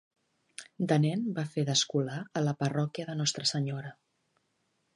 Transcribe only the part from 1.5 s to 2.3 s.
fer d'escolà